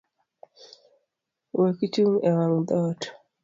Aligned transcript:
Wekchung’ 1.59 2.13
ewang’ 2.29 2.55
dhoot. 2.67 3.01